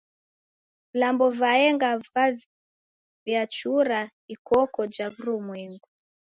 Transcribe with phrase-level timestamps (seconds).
[0.93, 3.99] Vilambo vaenga vaw'iachura
[4.33, 5.87] ikoko ja w'urumwengu.